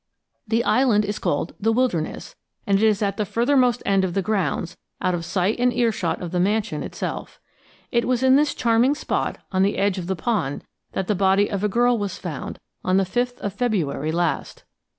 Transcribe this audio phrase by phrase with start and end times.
[0.47, 4.75] The island is called "The Wilderness," and is at the furthermost end of the grounds,
[4.99, 7.39] out of sight and earshot of the mansion itself.
[7.91, 11.51] It was in this charming spot, on the edge of the pond, that the body
[11.51, 14.63] of a girl was found on the 5th of February last.